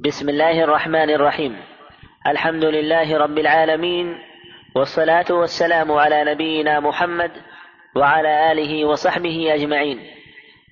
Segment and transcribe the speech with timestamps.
[0.00, 1.56] بسم الله الرحمن الرحيم
[2.26, 4.18] الحمد لله رب العالمين
[4.74, 7.30] والصلاة والسلام على نبينا محمد
[7.96, 10.00] وعلى آله وصحبه أجمعين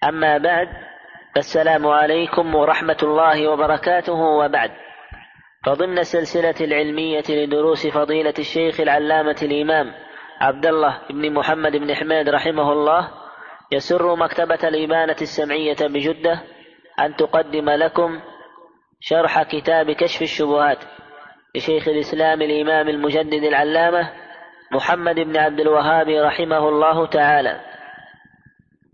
[0.05, 0.69] أما بعد
[1.35, 4.71] فالسلام عليكم ورحمة الله وبركاته وبعد
[5.65, 9.93] فضمن السلسلة العلمية لدروس فضيلة الشيخ العلامة الإمام
[10.41, 13.09] عبد الله بن محمد بن حميد رحمه الله
[13.73, 16.43] يسر مكتبة الإبانة السمعية بجدة
[17.01, 18.21] أن تقدم لكم
[19.01, 20.79] شرح كتاب كشف الشبهات
[21.55, 24.13] لشيخ الإسلام الإمام المجدد العلامة
[24.73, 27.61] محمد بن عبد الوهاب رحمه الله تعالى.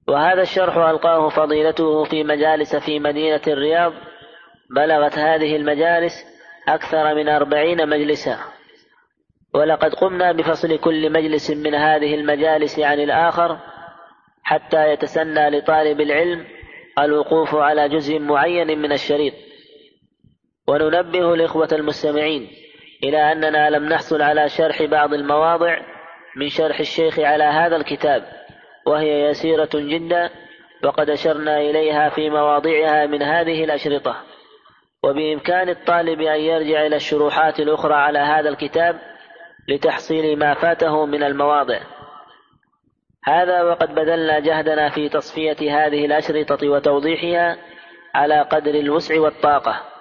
[0.09, 3.93] وهذا الشرح ألقاه فضيلته في مجالس في مدينة الرياض
[4.77, 6.13] بلغت هذه المجالس
[6.69, 8.39] أكثر من أربعين مجلسا.
[9.55, 13.59] ولقد قمنا بفصل كل مجلس من هذه المجالس عن الآخر
[14.43, 16.47] حتى يتسنى لطالب العلم
[16.99, 19.35] الوقوف على جزء معين من الشريط.
[20.69, 22.49] وننبه الإخوة المستمعين
[23.05, 25.79] إلى أننا لم نحصل على شرح بعض المواضع
[26.37, 28.25] من شرح الشيخ على هذا الكتاب
[28.87, 30.31] وهي يسيرة جدا
[30.85, 34.17] وقد أشرنا إليها في مواضعها من هذه الأشرطة.
[35.05, 39.01] وبإمكان الطالب أن يرجع إلى الشروحات الأخرى على هذا الكتاب
[39.69, 41.81] لتحصيل ما فاته من المواضع.
[43.25, 47.57] هذا وقد بذلنا جهدنا في تصفية هذه الأشرطة وتوضيحها
[48.15, 49.92] على قدر الوسع والطاقة.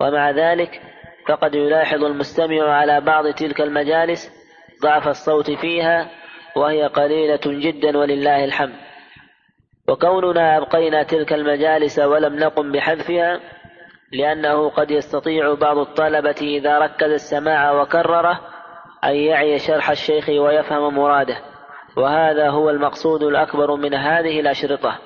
[0.00, 0.80] ومع ذلك
[1.28, 4.30] فقد يلاحظ المستمع على بعض تلك المجالس
[4.82, 6.10] ضعف الصوت فيها
[6.56, 8.74] وهي قليلة جدا ولله الحمد.
[9.88, 13.40] وكوننا أبقينا تلك المجالس ولم نقم بحذفها
[14.12, 18.40] لأنه قد يستطيع بعض الطلبة إذا ركز السماع وكرره
[19.04, 21.36] أن يعي شرح الشيخ ويفهم مراده.
[21.96, 24.98] وهذا هو المقصود الأكبر من هذه الأشرطة.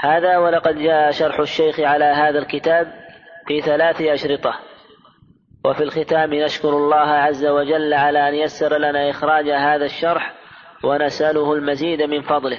[0.00, 3.01] هذا ولقد جاء شرح الشيخ على هذا الكتاب
[3.46, 4.54] في ثلاث أشرطة.
[5.64, 10.34] وفي الختام نشكر الله عز وجل على أن يسر لنا إخراج هذا الشرح
[10.84, 12.58] ونسأله المزيد من فضله.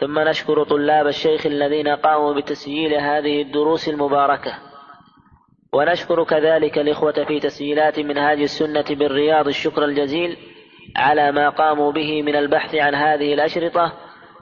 [0.00, 4.58] ثم نشكر طلاب الشيخ الذين قاموا بتسجيل هذه الدروس المباركة.
[5.72, 10.36] ونشكر كذلك الإخوة في تسجيلات منهاج السنة بالرياض الشكر الجزيل
[10.96, 13.92] على ما قاموا به من البحث عن هذه الأشرطة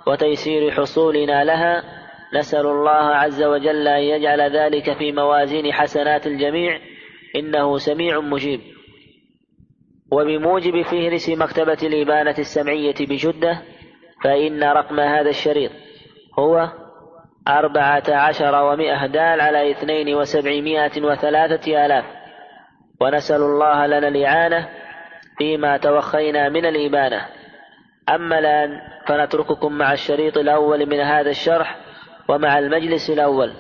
[0.06, 2.03] وتيسير حصولنا لها.
[2.34, 6.78] نسأل الله عز وجل أن يجعل ذلك في موازين حسنات الجميع
[7.36, 8.60] إنه سميع مجيب.
[10.12, 13.62] وبموجب فهرس مكتبة الإبانة السمعية بجدة
[14.24, 15.70] فإن رقم هذا الشريط
[16.38, 16.68] هو
[17.48, 22.04] أربعة عشر ومئة دال على اثنين وسبعمائة وثلاثة آلاف.
[23.00, 24.68] ونسأل الله لنا الإعانة
[25.38, 27.26] فيما توخينا من الإبانة.
[28.08, 31.83] أما الآن فنترككم مع الشريط الأول من هذا الشرح.
[32.28, 33.52] ومع المجلس الأول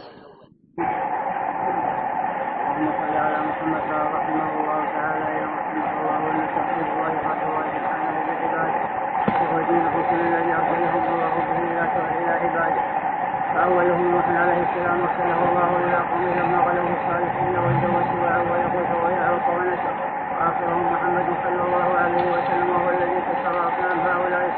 [13.54, 19.46] فأولهم نوح عليه السلام أرسله الله إلى قومه لما غلوا الصالحين والجوى سواء ويقول ويعرق
[19.56, 19.94] ونشر
[20.32, 24.50] وآخرهم محمد صلى الله عليه وسلم وهو الذي كسر أصنام هؤلاء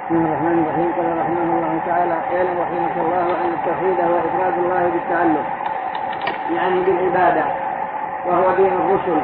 [0.05, 0.89] بسم الله الرحمن الرحيم.
[0.97, 5.45] قال رحمه الله تعالى اعلم رحمك الله أن التوحيد هو إفراد الله بالتعلق
[6.55, 7.43] يعني بالعبادة
[8.27, 9.21] وهو دين الرسل.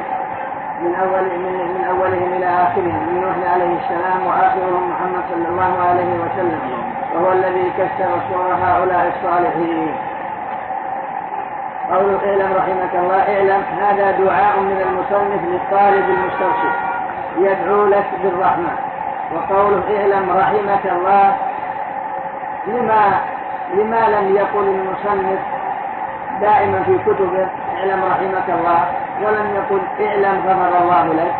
[0.82, 3.00] من اول من, من أولهم إلى آخرهم.
[3.08, 6.60] من نوح عليه السلام وآخرهم محمد صلى الله عليه وسلم.
[7.14, 9.94] وهو الذي كسر سور هؤلاء الصالحين.
[11.90, 16.74] قول اعلم رحمك الله اعلم هذا دعاء من المصنف للطالب المسترشد
[17.38, 18.70] يدعو لك بالرحمة.
[19.34, 21.36] وقوله اعلم رحمك الله
[22.66, 23.20] لما
[23.74, 25.38] لما لم يقل المصنف
[26.40, 28.84] دائما في كتبه اعلم رحمك الله
[29.22, 31.34] ولم يقل اعلم غفر الله لك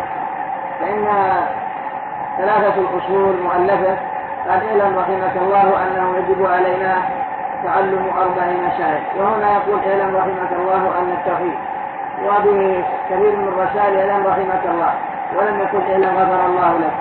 [0.79, 1.05] فإن
[2.37, 3.97] ثلاثة الأصول مؤلفة
[4.49, 6.97] قال اعلم رحمك الله أنه يجب علينا
[7.63, 11.57] تعلم أربع مشاهد وهنا يقول اعلم رحمك الله أن التوحيد
[12.25, 14.93] وبه كثير من الرسائل اعلم رحمك الله.
[15.35, 16.93] ولم يقل اعلم غفر الله لك.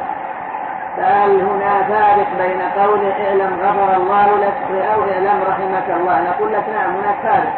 [0.96, 6.22] فهل هنا فارق بين قول اعلم غفر الله لك أو اعلم رحمك الله.
[6.22, 7.52] نقول لك نعم هناك فارق.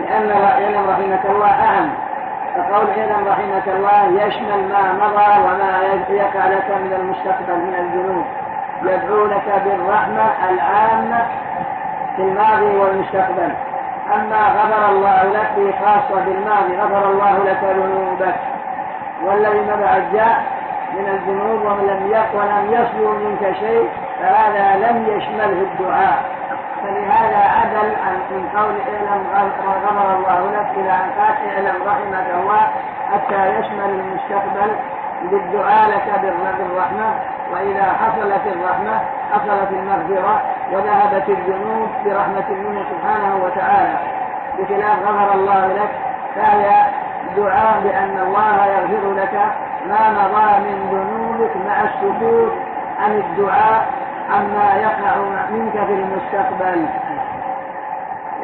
[0.00, 1.88] لأن اعلم رحمك الله أعم.
[2.56, 8.24] فقول اعلم رحمك الله يشمل ما مضى وما يقع لك من المستقبل من الذنوب
[8.82, 11.26] يدعو لك بالرحمة العامة
[12.16, 13.52] في الماضي والمستقبل.
[14.14, 18.34] أما غفر الله لك خاصة بالماضي غفر الله لك ذنوبك.
[19.24, 20.44] والذي ما جاء
[20.94, 23.88] من الذنوب ولم ولم يصلوا منك شيء
[24.20, 26.18] فهذا لم يشمله الدعاء.
[26.82, 29.22] فلهذا عدل عن من قول اعلم
[29.84, 32.68] غفر الله لك إلى أن قال اعلم رحمك الله
[33.12, 34.76] حتى يشمل المستقبل.
[35.22, 37.14] بالدعاء لك بالرحمه
[37.52, 39.00] وإذا حصلت الرحمة
[39.32, 40.40] حصلت المغفرة.
[40.72, 43.98] وذهبت الذنوب برحمة منه سبحانه وتعالى.
[44.58, 45.90] بخلاف غفر الله لك
[46.34, 46.86] فهي
[47.36, 49.34] دعاء بأن الله يغفر لك
[49.88, 52.52] ما مضى من ذنوبك مع السكوت
[53.00, 53.86] عن الدعاء
[54.30, 55.16] عما يقع
[55.50, 56.86] منك في المستقبل.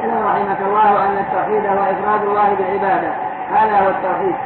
[0.04, 3.12] إذا رحمك الله أن التوحيد هو إفراد الله بالعبادة.
[3.54, 4.36] هذا هو التوحيد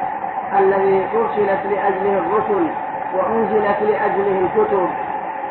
[0.59, 2.67] الذي أرسلت لأجله الرسل
[3.15, 4.89] وأنزلت لأجله الكتب.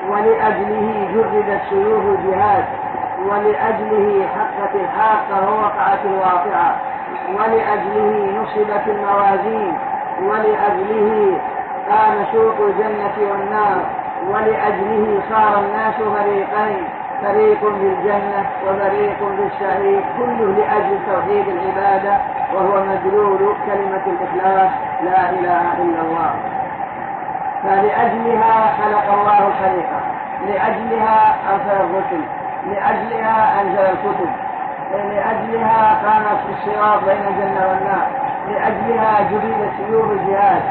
[0.10, 2.66] ولأجله جردت سيوف الجهاد
[3.30, 6.76] ولأجله حقت الحاقة ووقعت الواقعة
[7.34, 9.74] ولأجله نصبت الموازين
[10.24, 11.40] ولأجله
[11.90, 13.78] قام سوق الجنة والنار
[14.30, 16.84] ولأجله صار الناس فريقين
[17.22, 22.18] فريق في الجنة وفريق في السعير كله لأجل توحيد العبادة
[22.54, 24.72] وهو مدلول كلمة الإخلاص
[25.04, 26.34] لا إله إلا الله.
[27.64, 29.95] فلأجلها خلق الله الخليقة
[30.48, 32.22] لأجلها أرسل الرسل
[32.72, 34.30] لأجلها أنزل الكتب
[34.94, 38.08] لأجلها قامت الصراط بين الجنة والنار
[38.52, 40.62] لأجلها جريدت سيوف الجهاد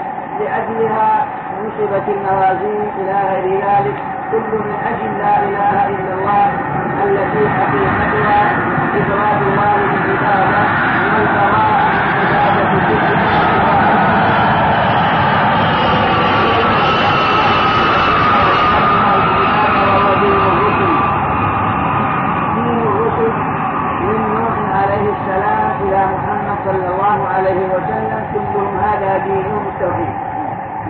[0.41, 1.27] لأجلها
[1.65, 3.95] نصبت الموازين إلى غير ذلك
[4.31, 6.47] كل من أجل لا إله إلا الله
[7.05, 8.43] التي حقيقتها
[8.99, 10.63] إفراد الله بالعبادة
[11.15, 11.64] والبراءة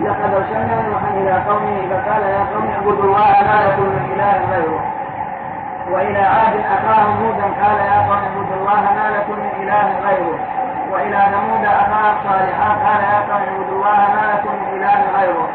[0.01, 4.81] لقد أرسلنا نوحا إلى قومه فقال يا قوم اعبدوا الله ما لكم من إله غيره.
[5.91, 10.39] وإلى عاد اخاهم هودا قال يا قوم اعبدوا الله ما لكم من إله غيره.
[10.91, 15.47] وإلى ثمود اخاهم صالحا قال يا قوم اعبدوا الله ما لكم من إله غيره.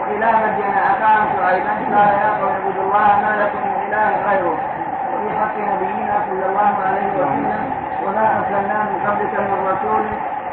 [0.00, 4.56] وإلى مدين اخاهم شعيبا قال يا قوم اعبدوا الله ما لكم من إله غيره.
[5.12, 7.62] وفي حق نبينا صلى الله عليه وسلم
[8.04, 10.04] وما أرسلنا من قبلك من رسول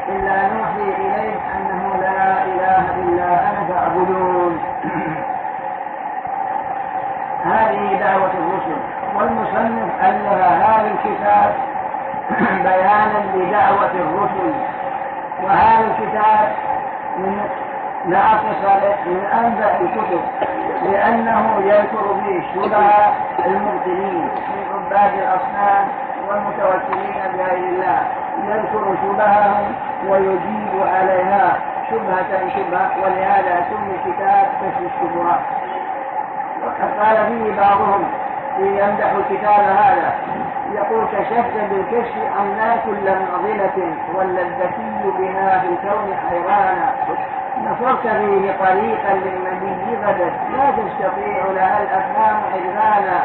[0.08, 1.67] إلا نوحي إليه أنه
[2.18, 4.60] لا إله إلا أنا فاعبدون.
[7.44, 8.80] هذه دعوة الرسل.
[9.16, 10.26] والمصنف ألف
[10.66, 11.54] هذا الكتاب
[12.62, 14.54] بيانا لدعوة الرسل.
[15.44, 16.48] وهذا الكتاب
[17.18, 17.40] من
[18.06, 18.62] ناقص
[19.06, 20.20] من أنبأ الكتب
[20.90, 22.86] لأنه يذكر فيه شبه
[23.46, 25.88] المبطلين من عباد الأصنام
[26.28, 28.00] والمتوكلين بغير الله.
[28.48, 29.74] يذكر شبههم
[30.08, 31.77] ويجيب عليها.
[31.90, 35.40] شبهة شبهة ولهذا سمي كتاب كشف الشبهات
[36.64, 38.04] وقد قال فيه بعضهم
[38.56, 40.14] في يمدح الكتاب هذا
[40.74, 46.92] يقول كشفت بالكشف عنا كل معضلة واللذتي بها في الكون حيرانا
[47.64, 53.22] نصرت فيه طريقا للنبي غدت لا تستطيع لها الأفهام حرمانا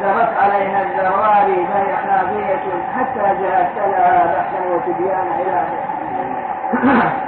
[0.00, 2.64] جرت عليها الزواري فهي خافية
[2.96, 7.21] حتى جاءت لها بحثا وتبيان اعلم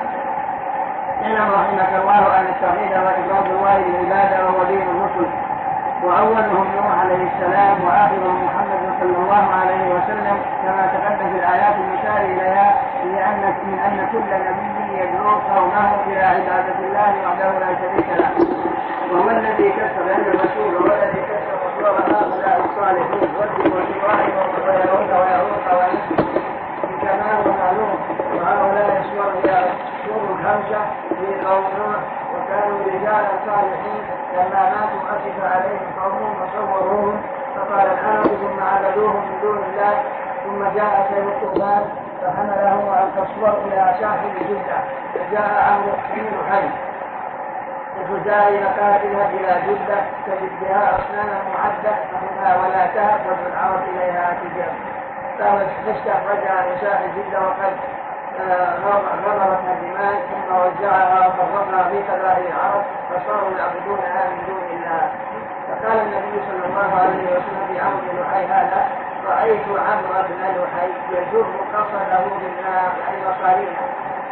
[1.74, 5.28] رحمك الله أن التوحيد وافراد الله بالعباده وهو دين الرسل.
[6.04, 12.20] وأولهم نوح عليه السلام وآخرهم محمد صلى الله عليه وسلم كما تقدم في الآيات المشار
[12.20, 18.30] إليها لأن من أن كل نبي يدعو قومه إلى عبادة الله وحده لا شريك له.
[19.12, 24.18] وهو الذي كسر عند الرسول وهو الذي كسر رسول هؤلاء الصالحين ود وسواع
[24.66, 26.14] ويعوق ويعوق ويعوق
[27.02, 28.13] كما هو معلوم.
[28.34, 29.02] وهؤلاء
[30.06, 32.00] سور خمسه في قوم نوح
[32.34, 34.02] وكانوا رجالا صالحين
[34.34, 37.22] لما ماتوا اسف عليهم قومهم وصوروهم
[37.56, 40.02] فقال الان ثم عبدوهم من دون الله
[40.44, 41.84] ثم جاء سيف الطوفان
[42.22, 44.78] فحمله القصور إلى ساحل جده
[45.14, 46.68] فجاء عمرو بن حي
[48.00, 54.36] الفجار قال اذهب إلى جده تجد بها اصناما معده فهنا ولا تهب وادعو العرب اليها
[54.42, 54.72] تجاه
[55.38, 57.72] فاستخرجها من ساحل جده وقد
[59.26, 65.12] غمرت الدماء ثم وزعها وفرقها في قبائل العرب فصاروا يعبدونها من دون الله
[65.68, 68.88] فقال النبي صلى الله عليه وسلم في عمرو بن لحي هذا
[69.26, 73.84] رايت عمرو بن لحي يجر قصده بالنار اي مصارينا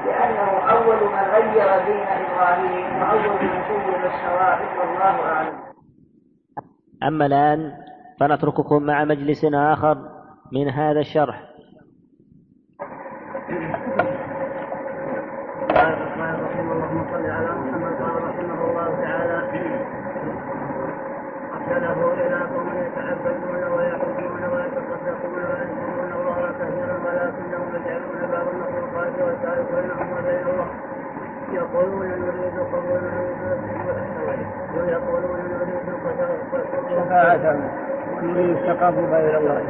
[0.06, 5.58] لأنه اول من غير دين إبراهيم واول من سيد الصواب والله اعلم
[7.02, 7.72] أما الآن
[8.20, 9.98] فنترككم مع مجلس آخر
[10.52, 11.51] من هذا الشرح.
[36.90, 37.56] شفاعة
[38.22, 39.62] نريد التقرب إلى الله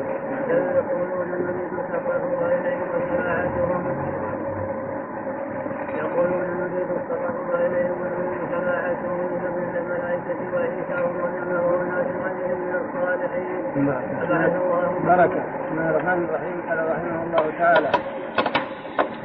[5.99, 9.19] يقولون نريد التقرب إليهم ونريد شفاعتهم
[9.57, 13.89] من الملائكة وإيتاهم ونعمه والناس غيرهم من الصالحين
[14.23, 17.89] أبعد الله بركة بسم الله الرحمن الرحيم قال رحمه الله تعالى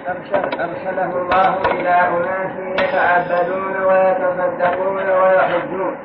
[0.08, 5.96] أرسله الله إلى أناس يتعبدون ويتصدقون ويحجون.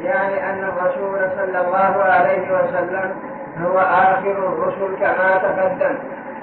[0.00, 3.14] يعني أن الرسول صلى الله عليه وسلم
[3.62, 5.98] هو آخر الرسل كما تقدم.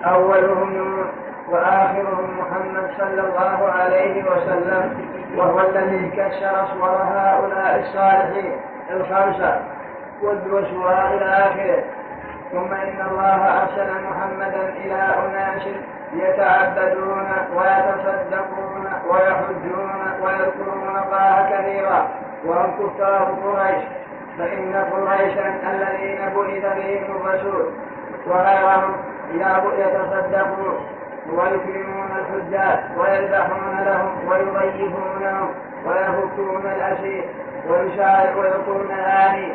[0.06, 1.06] أولهم
[1.50, 5.08] وآخرهم محمد صلى الله عليه وسلم
[5.38, 8.52] وهو الذي كسر صور هؤلاء الصالحين
[8.92, 9.60] الخمسة.
[10.22, 11.84] والدوسوا إلى آخره.
[12.52, 15.68] ثم إن الله أرسل محمدا إلى أناس
[16.16, 22.08] يتعبدون ويتصدقون ويحجون ويذكرون الله كثيرا.
[22.46, 23.84] وهم كفار قريش.
[24.38, 27.66] فإن قريشا الذين بعث بهم الرسول
[28.28, 28.96] وغيرهم
[29.80, 30.76] يتصدقون.
[31.34, 35.50] ويكرمون الحجاج ويذبحون لهم ويضيفونهم
[35.86, 37.24] ويفكون الأسير
[38.38, 39.54] ويلقون الآني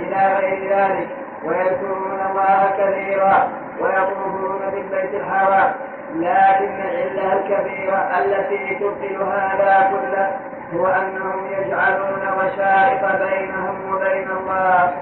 [0.00, 1.08] إلى غير ذلك.
[1.44, 3.48] ويذكرون الله كثيرا
[3.80, 5.72] ويطوفون بالبيت الحرام.
[6.14, 10.30] لكن العلة الكبيرة التي تبطل هذا كله
[10.74, 14.92] هو أنهم يجعلون وسائط بينهم وبين الله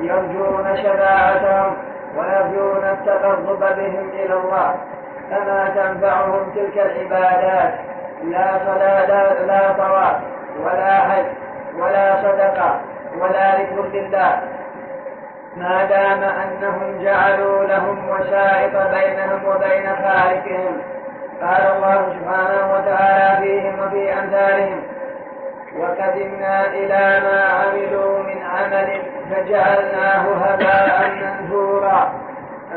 [0.00, 1.76] يرجون شفاعتهم
[2.16, 4.74] ويرجون التقرب بهم إلى الله.
[5.30, 7.74] فما تنفعهم تلك العبادات؟
[8.24, 10.16] لا صلاة لا طواف
[10.64, 11.24] ولا حج
[11.78, 12.80] ولا صدقة
[13.20, 14.55] ولا ذكر لله.
[15.56, 20.82] ما دام أنهم جعلوا لهم وسائط بينهم وبين خالقهم
[21.40, 24.82] قال الله سبحانه وتعالى فيهم وفي أمثالهم
[25.78, 32.12] وقدمنا إلى ما عملوا من عمل فجعلناه هباء منثورا.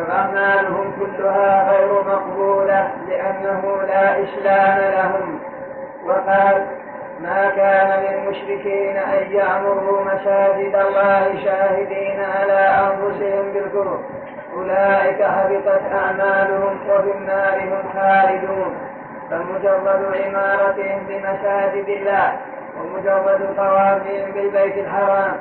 [0.10, 5.40] أعمالهم كلها غير مقبولة لأنه لا إسلام لهم.
[6.06, 6.66] وقال
[7.22, 14.00] ما كان للمشركين أن يعمروا مساجد الله شاهدين على أنفسهم بالكفر.
[14.56, 18.76] أولئك هبطت أعمالهم وفي النار هم خالدون.
[19.30, 22.34] فمجرد عمارتهم بمساجد الله
[22.80, 25.32] ومجرد طوافهم بالبيت الحرام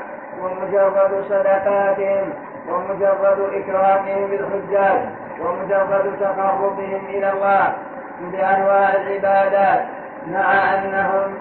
[0.42, 2.32] ومجرد صدقاتهم
[2.68, 5.00] ومجرد إكرامهم بالحجاج
[5.40, 7.72] ومجرد تقربهم إلى الله
[8.20, 9.84] بأنواع العبادات
[10.26, 11.34] مع أنهم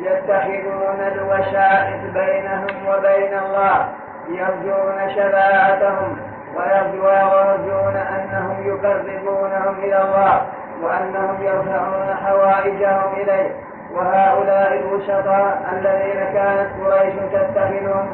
[0.00, 3.88] يتخذون الوسائط بينهم وبين الله
[4.28, 6.16] يرجون شفاعتهم
[6.56, 10.42] ويرجون أنهم يقربونهم إلى الله
[10.82, 13.50] وأنهم يرفعون حوائجهم إليه.
[13.94, 18.08] وهؤلاء الوسطاء الذين كانت قريش تتخذهم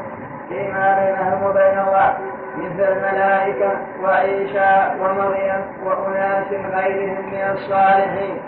[0.49, 2.13] فيما بينهم وبين الله
[2.57, 3.71] مثل الملائكة
[4.03, 8.41] وعيسى ومريم وأناس غيرهم من الصالحين.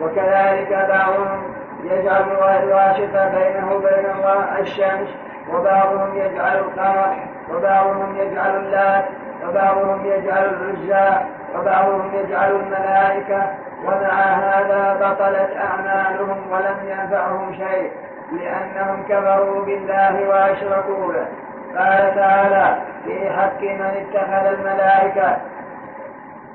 [0.00, 1.51] وكذلك بعضهم
[1.84, 2.22] يجعل
[2.62, 5.08] الواسطة بينه وبين الله الشمس
[5.50, 7.16] وبعضهم يجعل القمر
[7.50, 9.04] وبعضهم يجعل اللات
[9.48, 11.20] وبعضهم يجعل العزى
[11.58, 13.46] وبعضهم يجعل الملائكة.
[13.84, 17.90] ومع هذا بطلت أعمالهم ولم ينفعهم شيء
[18.32, 21.26] لأنهم كفروا بالله وأشركوا به.
[21.78, 25.36] قال تعالى في حق من اتخذ الملائكة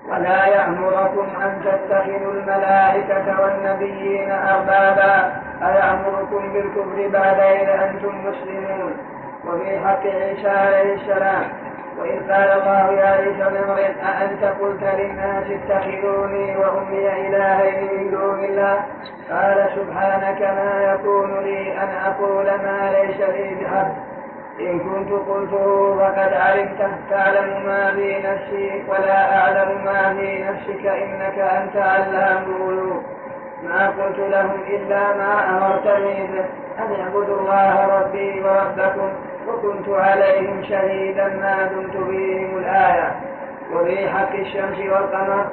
[0.07, 5.41] ولا يأمركم أن تتخذوا الملائكة والنبيين أربابا.
[5.63, 8.93] أيأمركم بالكفر بعد إذ أنتم مسلمون؟
[9.47, 11.43] وفي حق عيسى عليه السلام.
[11.99, 18.43] وإذ قال الله يا عيسى بن مريم أأنت قلت للناس اتخذوني وأمي إلهين من دون
[18.43, 18.77] الله؟
[19.31, 24.16] قال سبحانك ما يكون لي أن أقول ما ليس لي بحق.
[24.59, 31.39] إن كنت قلته فقد علمته تعلم ما في نفسي ولا أعلم ما في نفسك إنك
[31.39, 33.03] أنت علام الغيوب.
[33.63, 36.45] ما قلت لهم إلا ما أمرتني به.
[36.79, 39.09] أن اعبدوا الله ربي وربكم
[39.47, 43.15] وكنت عليهم شهيدا ما دمت فيهم الآية.
[43.73, 45.45] وفي حق الشمس والقمر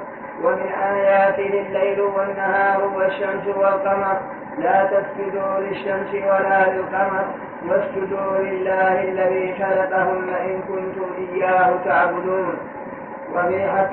[0.43, 4.17] ومن آياته الليل والنهار والشمس والقمر.
[4.59, 7.25] لا تسجدوا للشمس ولا للقمر.
[7.69, 12.59] واسجدوا لله الذي خلقهن إن كنتم إياه تعبدون.
[13.35, 13.93] وفي حق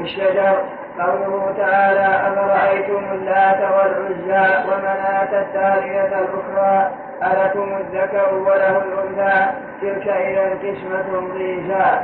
[0.00, 0.56] الشجر
[1.00, 6.90] قوله تعالى أفرأيتم اللات والعزى ومناة الثالثة الأخرى
[7.22, 9.50] ألكم الذكر وله الأنثى؟
[9.82, 12.00] تلك إذا قسمة ضيزى.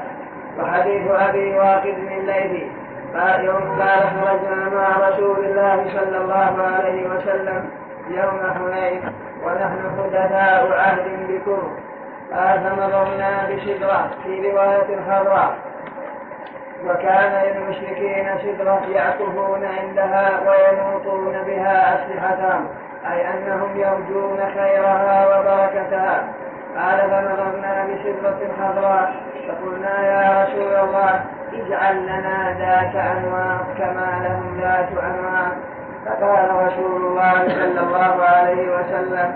[0.61, 2.63] وحديث أبي واقد من ليث
[3.15, 7.71] قال خرجنا مع رسول الله صلى الله عليه وسلم
[8.15, 9.03] يوم حنين
[9.45, 11.63] ونحن حدثاء عهد بكر
[12.35, 15.55] قال فمضرنا بشجرة في رواية خضراء
[16.87, 22.69] وكان للمشركين سدرة يعكفون عندها وينوطون بها أسلحتهم
[23.13, 26.25] أي أنهم يرجون خيرها وبركتها.
[26.77, 29.13] قال فنظرنا بسدرة خضراء
[29.49, 35.72] فقلنا يا رسول الله اجعل لنا ذات أنواط كما لهم ذات أنواط.
[36.07, 39.35] فقال رسول الله صلى الله عليه وسلم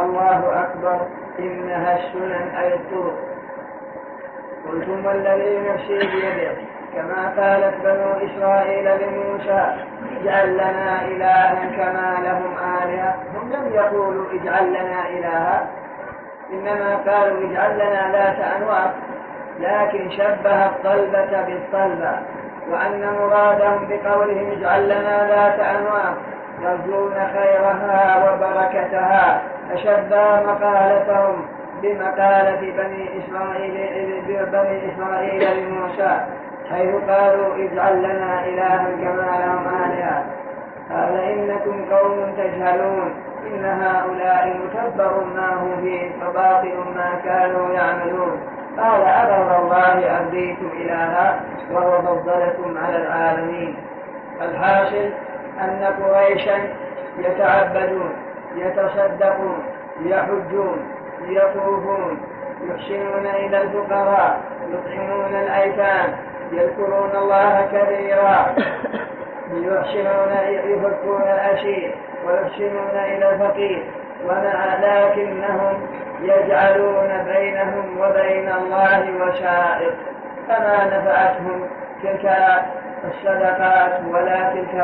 [0.00, 1.00] الله أكبر
[1.38, 3.18] إنها السنن أي الطرق.
[4.68, 6.56] قلتم والذي نفسي بيده.
[6.94, 9.74] كما قالت بنو إسرائيل لموسى
[10.20, 13.14] اجعل لنا إلها كما لهم آلهة.
[13.34, 15.66] هم لم يقولوا اجعل لنا إلها.
[16.52, 18.90] إنما قالوا اجعل لنا ذات أنواط
[19.60, 22.18] لكن شبه الطلبة بالطلبة.
[22.72, 26.14] وأن مرادهم بقولهم اجعل لنا ذات أنواط
[26.62, 31.44] يرجون خيرها وبركتها فشبه مقالتهم
[31.82, 34.22] بمقالة بني إسرائيل
[34.52, 36.20] بني إسرائيل لموسى
[36.70, 40.24] حيث قالوا اجعل لنا إلها كما لهم آلهة.
[40.90, 43.14] قال إنكم قوم تجهلون
[43.46, 48.40] إن هؤلاء متبر ما هم فيه وباطل ما كانوا يعملون.
[48.78, 51.40] قال أغر الله أبديكم إلها
[51.72, 53.76] وهو فضلكم على العالمين.
[54.42, 55.10] الحاصل
[55.60, 56.58] أن قريشا
[57.18, 58.12] يتعبدون
[58.56, 59.62] يتصدقون
[60.04, 60.78] يحجون
[61.28, 62.20] يطوفون
[62.62, 66.16] يحسنون إلى الفقراء يطعمون الأيتام
[66.52, 68.54] يذكرون الله كثيرا
[69.52, 70.32] يحسنون
[70.64, 71.94] يفكون الأشير
[72.26, 73.84] ويحسنون إلى الفقير.
[74.26, 75.86] ومع لكنهم
[76.22, 79.94] يجعلون بينهم وبين الله وشائق
[80.48, 81.68] فما نفعتهم
[82.02, 82.34] تلك
[83.04, 84.74] الصدقات ولا تلك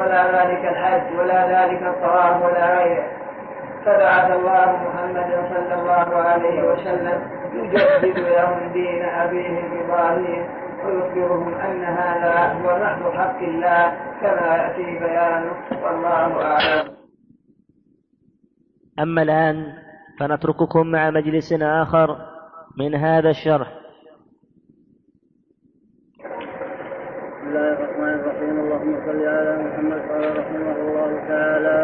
[0.00, 3.04] ولا ذلك الحج ولا ذلك الطواف ولا غيره
[3.86, 10.46] فبعث الله محمدا صلى الله عليه وسلم يجدد لهم دين ابيهم إبراهيم
[10.86, 15.52] ويخبرهم أن هذا هو محض حق الله كما يأتي بيانه
[15.84, 17.01] والله أعلم.
[19.00, 19.72] أما الآن
[20.20, 22.16] فنترككم مع مجلس آخر
[22.78, 23.68] من هذا الشرح.
[27.32, 28.60] بسم الله الرحمن الرحيم.
[28.60, 31.78] اللهم صل على محمد قال رحمه الله تعالى.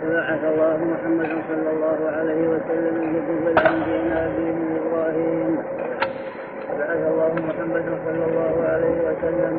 [0.00, 2.96] فبعث الله محمدا صلى الله عليه وسلم.
[3.02, 5.62] يجدد الأنبياء ابيهم إبراهيم.
[6.68, 9.54] فبعث الله محمدا صلى الله عليه وسلم.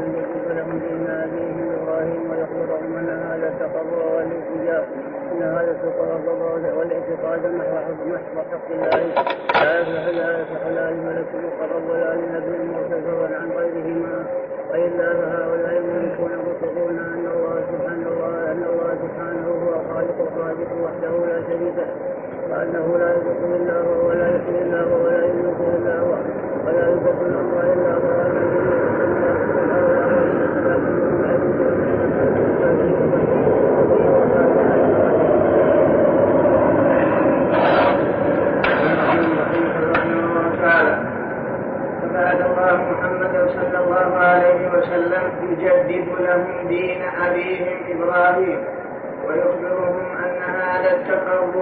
[0.50, 4.88] لهم دين ابيهم إبراهيم ويخبرهم ان هذا التقرب والالتجاء
[5.32, 6.26] ان هذا التقرب
[6.78, 8.90] والاعتقاد محو حق الله
[9.64, 14.26] لا يصلح لا يصلح لا لملك مقرب ولا لنبي فضلا عن غيرهما
[14.72, 18.10] والا فهؤلاء الملكون مطلقون ان الله سبحانه
[18.52, 21.90] ان الله سبحانه هو خالق الرازق وحده لا شريك له
[22.52, 26.14] وانه لا يدرك الا هو ولا يحيي الا هو ولا يملك الا هو
[26.66, 28.20] ولا يدرك الامر الا هو
[43.56, 48.64] صلى الله عليه وسلم يجدد لهم دين أبيهم إبراهيم
[49.28, 51.56] ويخبرهم أن هذا التقرب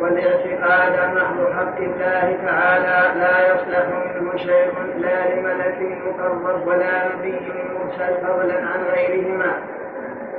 [0.00, 3.86] والاعتقاد محض حق الله تعالى لا يصلح
[4.20, 7.40] منه شيء لا لملك مقرب ولا نبي
[7.74, 9.52] مرسل فضلا عن غيرهما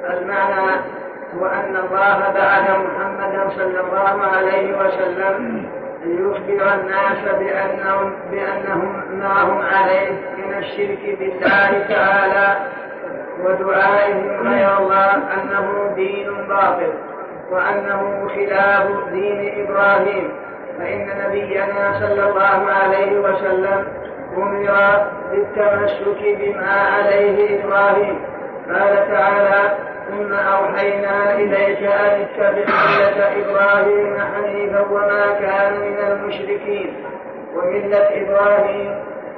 [0.09, 0.71] المعنى
[1.39, 5.65] هو أن الله بعث محمدا صلى الله عليه وسلم
[6.05, 12.57] ليخبر الناس بأنهم بأنهم ما هم عليه من الشرك بالله تعالى
[13.43, 16.93] ودعائهم غير الله أنه دين باطل
[17.51, 20.31] وأنه خلاف دين إبراهيم.
[20.79, 23.87] فإن نبينا صلى الله عليه وسلم
[24.37, 28.19] أمر بالتمسك بما عليه إبراهيم.
[28.69, 29.77] قال تعالى
[30.11, 32.65] ثم أوحينا إليك أن اتبع
[32.97, 36.93] ملة إبراهيم حنيفا وما كان من المشركين.
[37.55, 38.95] وملة إبراهيم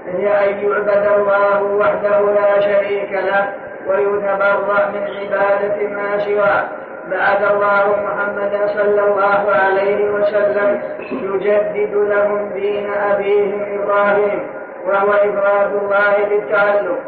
[0.07, 3.53] هي أن يعبد الله وحده لا شريك له
[3.87, 6.63] ويتبرأ من عبادة ما سواه.
[7.11, 10.81] بعث الله محمدا صلى الله عليه وسلم
[11.11, 14.47] يجدد لهم دين أبيهم إبراهيم
[14.85, 16.99] وهو إفراد الله بالتعلق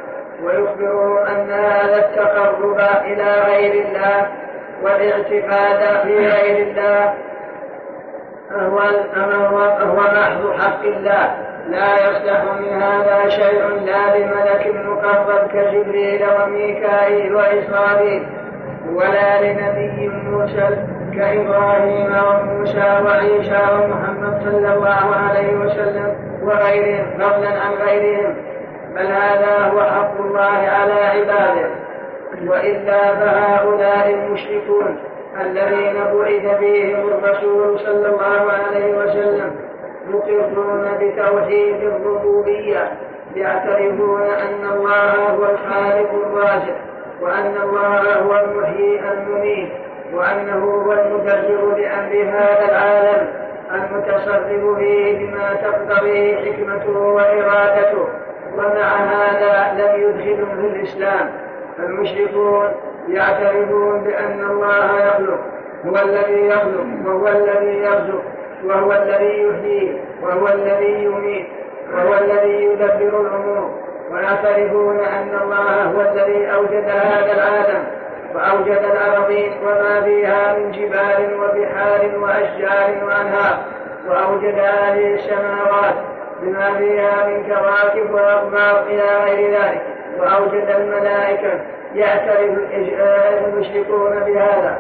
[0.43, 4.27] ويخبره أن هذا التقرب إلى غير الله
[4.83, 7.13] والاعتقاد في غير الله
[8.51, 8.79] هو
[9.81, 11.35] هو محض حق الله.
[11.69, 18.27] لا يصلح من هذا شيء لا لملك مقرب كجبريل وميكائيل وإسرائيل
[18.93, 20.77] ولا لنبي مرسل
[21.15, 28.35] كإبراهيم وموسى وعيسى ومحمد صلى الله عليه وسلم وغيرهم فضلا عن غيرهم.
[28.95, 31.69] بل هذا هو حق الله على عباده
[32.47, 34.97] وإلا فهؤلاء المشركون
[35.41, 39.55] الذين بعث بهم الرسول صلى الله عليه وسلم
[40.07, 42.91] مقرون بتوحيد الربوبية
[43.35, 46.75] يعترفون أن الله هو الخالق الرازق
[47.21, 49.69] وأن الله هو المحيي المميت
[50.13, 53.27] وأنه هو المدبر لأمر هذا العالم
[53.71, 58.07] المتصرف فيه بما تقتضيه حكمته وإرادته.
[58.57, 61.29] ومع هذا لم يدخلهم في الإسلام.
[61.77, 62.67] فالمشركون
[63.07, 65.39] يعترفون بأن الله يخلق
[65.85, 68.21] هو الذي يخلق وهو الذي يرزق
[68.65, 71.47] وهو الذي يحيي وهو الذي يميت
[71.93, 73.85] وهو الذي يدبر الأمور.
[74.11, 77.83] ويعترفون أن الله هو الذي أوجد هذا العالم
[78.35, 83.57] وأوجد الأراضين وما فيها من جبال وبحار وأشجار وأنهار
[84.07, 85.95] وأوجد هذه السماوات
[86.41, 89.81] بما فيها من كواكب وأقمار إلى غير ذلك
[90.19, 91.59] وأوجد الملائكة
[91.95, 92.57] يعترف
[93.45, 94.79] المشركون بهذا.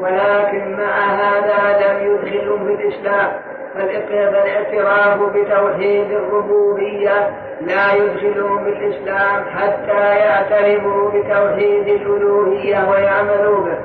[0.00, 3.32] ولكن مع هذا لم يدخلهم في الإسلام
[3.74, 13.78] فالاعتراف بتوحيد الربوبية لا يدخلهم في الإسلام حتى يعترفوا بتوحيد الألوهية ويعملوا به.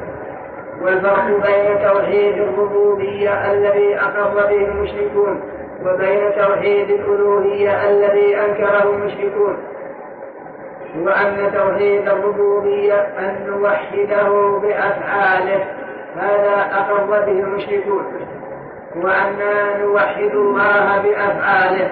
[0.82, 5.42] والفرق بين توحيد الربوبية الذي أقر به المشركون
[5.86, 9.58] وبين توحيد الألوهية الذي أنكره المشركون.
[10.98, 15.66] هو أن توحيد الربوبية أن نوحده بأفعاله.
[16.16, 18.06] هذا أقر به المشركون.
[18.96, 21.92] وأنا نوحد الله بأفعاله.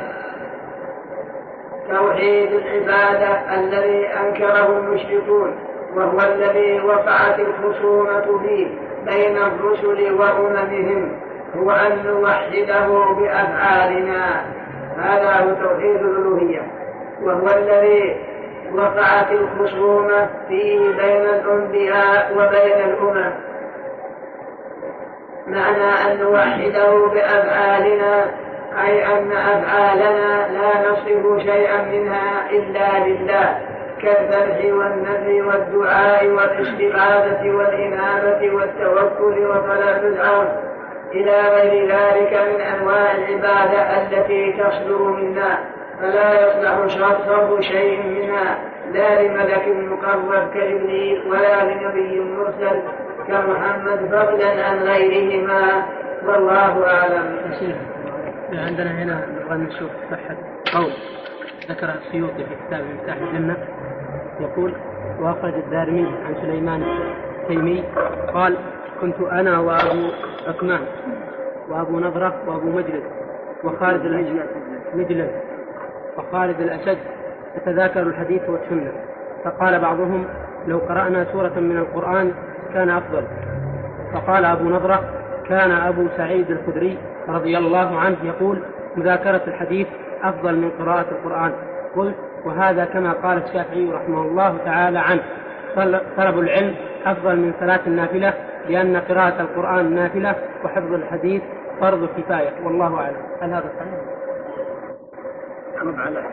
[1.89, 5.56] توحيد العبادة الذي أنكره المشركون.
[5.96, 8.67] وهو الذي وقعت الخصومة فيه
[9.06, 11.19] بين الرسل وأممهم.
[11.58, 14.46] هو أن نوحده بأفعالنا.
[14.98, 16.62] هذا هو توحيد الألوهية.
[17.24, 18.16] وهو الذي
[18.74, 23.34] وقعت الخصومة فيه بين الأنبياء وبين الأمم.
[25.48, 28.26] معنى أن نوحده بأفعالنا
[28.86, 33.60] أي أن أفعالنا لا نصف شيئا منها إلا لله.
[34.04, 40.73] كالذبح والنذر والدعاء والاستغاثة والإنابة والتوكل وطلب العون
[41.13, 45.60] إلى غير ذلك من أنواع العبادة التي تصدر منا
[45.99, 48.58] فلا يصلح صرف شيء منها
[48.93, 52.82] لا لملك مقرب كجبريل ولا لنبي مرسل
[53.28, 55.86] كمحمد فضلا عن غيرهما.
[56.28, 57.39] والله أعلم.
[58.54, 60.36] عندنا هنا نبغى نشوف صحة
[60.73, 60.91] قول
[61.69, 63.58] ذكر السيوطي في كتاب مفتاح الجنة.
[64.39, 64.73] يقول
[65.19, 66.84] وأخرج الدارمي عن سليمان
[67.41, 67.84] التيمي
[68.34, 68.58] قال
[69.04, 70.08] كنت أنا وأبو
[70.48, 70.80] عثمان
[71.70, 73.04] وأبو نضرة وأبو مجلس
[73.63, 74.06] وخالد
[74.96, 75.30] مجلس.
[76.18, 76.98] وخالد الأشد
[77.58, 78.92] نتذاكر الحديث والسنة.
[79.44, 80.26] فقال بعضهم
[80.68, 82.32] لو قرأنا سورة من القرآن
[82.74, 83.24] كان أفضل.
[84.13, 85.04] فقال أبو نضرة
[85.50, 88.60] كان أبو سعيد الخدري رضي الله عنه يقول
[88.96, 89.88] مذاكرة الحديث
[90.24, 91.52] أفضل من قراءة القرآن.
[91.96, 95.22] قلت وهذا كما قال الشافعي رحمه الله تعالى عنه.
[96.18, 98.34] طلب العلم أفضل من صلاة النافلة
[98.69, 101.41] لأن قراءة القرآن نافلة وحفظ الحديث
[101.82, 102.54] فرض كفاية.
[102.63, 103.17] والله أعلم.
[103.41, 103.99] هل هذا صحيح؟
[105.82, 106.23] طبعا لا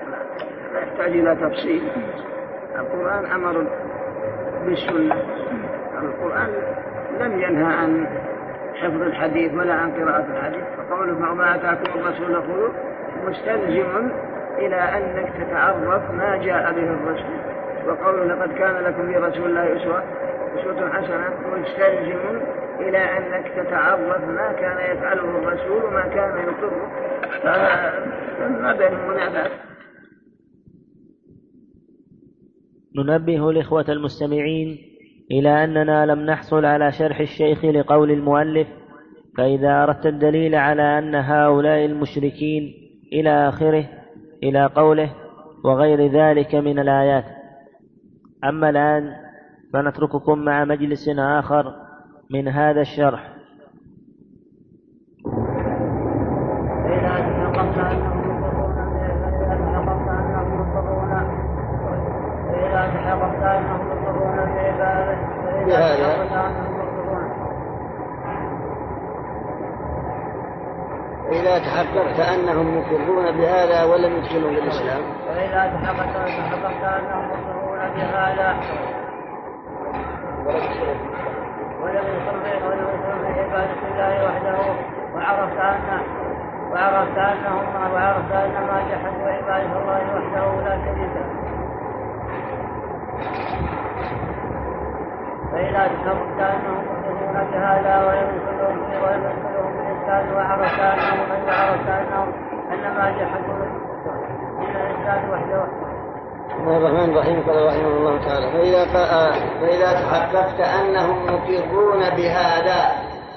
[0.82, 1.82] يحتاج إلى تفصيل.
[2.78, 3.66] القرآن أمر
[4.66, 5.14] بالسنة.
[6.02, 6.48] القرآن
[7.20, 8.06] لم ينهى عن
[8.74, 10.64] حفظ الحديث ولا عن قراءة الحديث.
[10.78, 12.70] فقوله ما آتاكم الرسول خذوه
[13.26, 14.10] مستلزم
[14.58, 17.40] إلى أنك تتعرف ما جاء به الرسول.
[17.88, 20.02] وقوله لقد كان لكم في رسول الله أسوة
[20.54, 22.40] أسوة حسنة مستلزم
[22.80, 26.90] إلى أنك تتعرف ما كان يفعله الرسول وما كان يقره
[28.38, 29.50] فما بينهم منافاة
[32.96, 34.78] ننبه الإخوة المستمعين
[35.30, 38.68] إلى أننا لم نحصل على شرح الشيخ لقول المؤلف
[39.36, 42.74] فإذا أردت الدليل على أن هؤلاء المشركين
[43.12, 43.88] إلى آخره
[44.42, 45.14] إلى قوله
[45.64, 47.24] وغير ذلك من الآيات.
[48.44, 49.12] أما الآن
[49.72, 51.74] فنترككم مع مجلس آخر
[52.30, 53.36] من هذا الشرح.
[65.66, 66.30] بهذا
[71.32, 76.16] إذا تحققت أنهم مقرون بهذا ولم يدخلوا بالإسلام وإذا تحققت
[76.84, 78.60] أنهم مقرون بهذا
[80.46, 84.58] ولم يصرف ولم يصرف عبادة الله وحده
[85.14, 86.00] وعرفت أن
[86.72, 91.50] وعرفت أنهم وعرفت أن ما جحدوا عبادة الله وحده لا شريك له
[95.52, 102.28] فإذا تحققت أنهم مقرون بهذا ولم يدخلهم ولم يدخلهم الإسلام وعرفت أنهم وعرفت أنهم
[102.72, 103.64] أن ما جحدوا
[104.58, 105.79] من الإنسان وحده
[106.60, 108.84] بسم الله الرحمن الرحيم قال رحمه الله تعالى فإذا
[109.60, 112.92] فإذا تحققت أنهم مقرون بهذا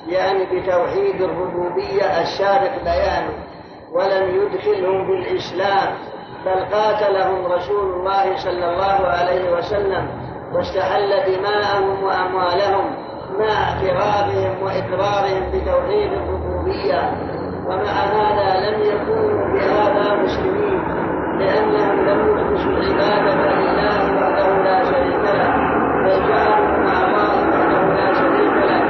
[0.07, 3.33] يعني بتوحيد الربوبية السابق بيانه
[3.91, 5.93] ولم يدخلهم في الإسلام
[6.45, 10.07] بل قاتلهم رسول الله صلى الله عليه وسلم
[10.53, 12.95] واستحل دماءهم وأموالهم
[13.39, 17.11] مع اعترافهم وإقرارهم بتوحيد الربوبية
[17.65, 20.92] ومع هذا لم يكونوا بهذا مسلمين
[21.39, 25.53] لأنهم لم يخلصوا العبادة لله وحده لا شريك له
[26.03, 28.83] بل جعلوا مع الله وحده لا شريك له.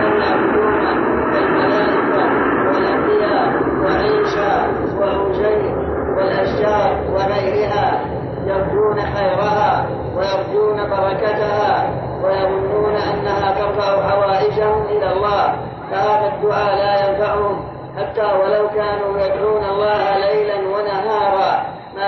[0.00, 0.86] أن يعبدون
[1.34, 2.24] الملائكة
[2.66, 3.52] والأنبياء
[3.84, 4.66] وعيسى
[4.98, 5.74] وعزير
[6.16, 8.00] والأشجار وغيرها
[8.46, 11.90] يرجون خيرها ويرجون بركتها
[12.24, 15.54] ويظنون أنها ترفع حوائجهم إلى الله.
[15.90, 17.64] فهذا الدعاء لا ينفعهم.
[17.96, 19.96] حتى ولو كانوا يدعون الله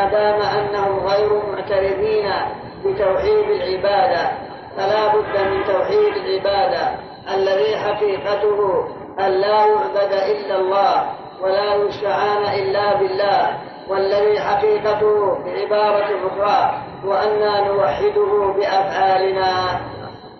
[0.04, 2.32] ما دام أنهم غير معترفين
[2.84, 4.30] بتوحيد العبادة
[4.76, 6.96] فلا بد من توحيد العبادة
[7.34, 8.88] الذي حقيقته
[9.20, 11.06] أن لا يعبد إلا الله
[11.42, 19.80] ولا يستعان إلا بالله والذي حقيقته بعبارة أخرى وأنا نوحده بأفعالنا.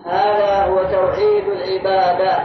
[0.06, 2.38] هذا هو توحيد العبادة.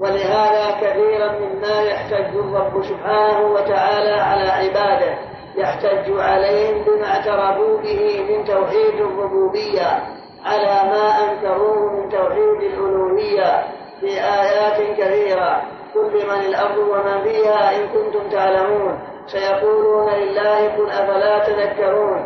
[0.00, 5.35] ولهذا كثيرا مما يحتج الرب سبحانه وتعالى على عباده.
[5.56, 10.02] يحتج عليهم بما اعترفوا به من توحيد الربوبية
[10.44, 13.64] على ما أنكروه من توحيد الألوهية
[14.00, 15.62] في آيات كثيرة.
[15.94, 18.98] كل من الأرض ومن فيها إن كنتم تعلمون.
[19.26, 22.24] سيقولون لله قل أفلا تذكرون.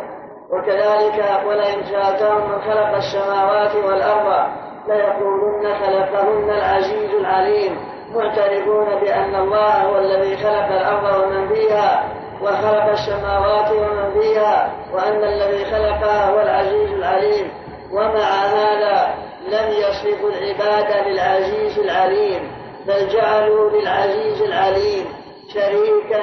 [0.51, 4.49] وكذلك ولئن سألتهم من خلق السماوات والأرض
[4.87, 7.77] ليقولن خلقهن العزيز العليم.
[8.15, 15.65] معترفون بأن الله هو الذي خلق الأرض ومن فيها وخلق السماوات ومن فيها وأن الذي
[15.65, 17.51] خلقها هو العزيز العليم.
[17.91, 19.13] ومع هذا
[19.47, 22.51] لم يصرفوا العباد للعزيز العليم
[22.87, 25.05] بل جعلوا للعزيز العليم
[25.53, 26.21] شريكا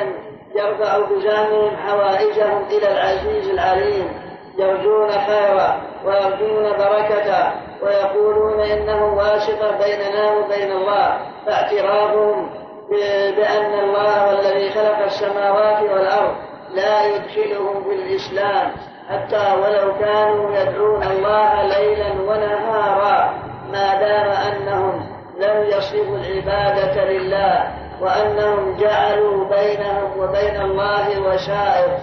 [0.55, 4.29] يرفع بزعمهم حوائجهم إلى العزيز العليم.
[4.59, 7.53] يرجون خيرا ويرجون بركة
[7.83, 12.51] ويقولون إنه واسطة بيننا وبين الله فاعترافهم
[13.37, 16.35] بأن الله الذي خلق السماوات والأرض
[16.75, 18.73] لا يدخلهم في الإسلام
[19.09, 23.35] حتى ولو كانوا يدعون الله ليلا ونهارا.
[23.73, 25.07] ما دام أنهم
[25.39, 31.99] لم يصرفوا العبادة لله وأنهم جعلوا بينهم وبين الله وسائط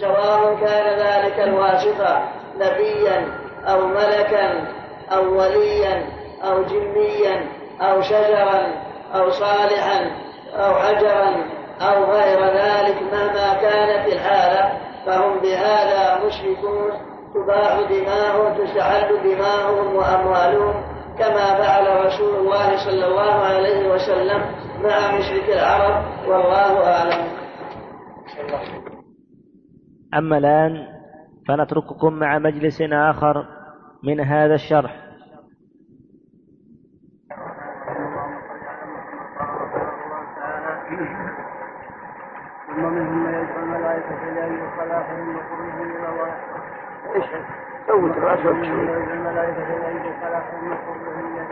[0.00, 2.22] سواء كان ذلك الواسطة
[2.56, 3.26] نبيا
[3.66, 4.64] أو ملكا
[5.12, 6.06] أو وليا
[6.44, 7.46] أو جنيا
[7.80, 8.72] أو شجرا
[9.14, 10.10] أو صالحا.
[10.54, 11.44] أو حجرا
[11.80, 14.72] أو غير ذلك مهما كانت الحالة
[15.06, 16.90] فهم بهذا مشركون
[17.34, 24.40] تباح دماؤهم تستحل دماؤهم وأموالهم كما فعل رسول الله صلى الله عليه وسلم
[24.82, 26.04] مع مشرك العرب.
[26.28, 27.26] والله أعلم.
[30.14, 30.86] أما الآن
[31.48, 33.44] فنترككم مع مجلس آخر
[34.04, 35.09] من هذا الشرح.
[48.00, 48.36] سوت ما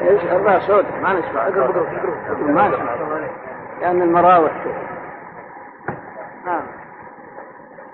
[0.00, 2.94] إلى إيش؟ ما صوتك ما نسمع اقرب اقرب ما نسمع
[3.80, 4.52] لأن المراوح
[6.46, 6.62] نعم.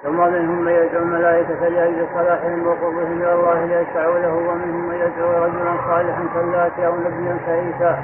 [0.02, 5.44] ثم منهم من يدعو الملائكة لأجل صلاحهم وقربهم إلى الله ليشفعوا له ومنهم من يدعو
[5.44, 7.98] رجلا صالحا كاللاتي أو نبيا كعيسى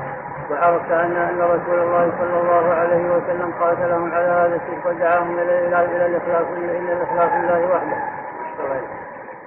[0.51, 6.07] وعرفت أن أن رسول الله صلى الله عليه وسلم قاتلهم على هذا الشرك ودعاهم إلى
[6.07, 7.97] الإخلاص إلى الإخلاص لله وحده.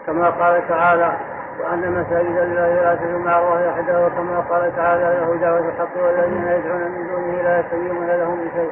[0.08, 1.18] كما قال تعالى
[1.60, 6.48] وأن مساجد الله لا تدعو مع الله أحدا وكما قال تعالى له دعوة الحق والذين
[6.48, 8.72] يدعون من دونه لا يستجيبون لهم بشيء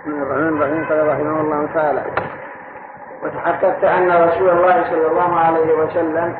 [0.00, 0.84] بسم الله الرحمن الرحيم.
[0.88, 2.02] قال رحمه الله تعالى
[3.22, 6.34] وتحققت أن رسول الله صلى الله عليه وسلم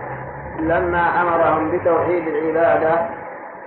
[0.61, 3.01] لما أمرهم بتوحيد العبادة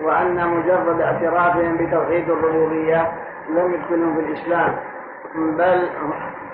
[0.01, 3.11] وأن مجرد اعترافهم بتوحيد الربوبية
[3.49, 4.75] لم يدخلهم في الإسلام
[5.35, 5.89] بل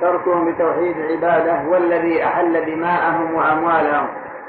[0.01, 4.07] تركهم بتوحيد العبادة هو الذي أحل دماءهم وأموالهم.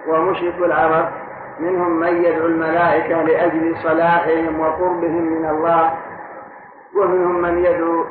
[0.08, 1.08] ومشرك العرب
[1.60, 5.92] منهم من يدعو الملائكة لأجل صلاحهم وقربهم من الله
[6.96, 8.04] ومنهم من يدعو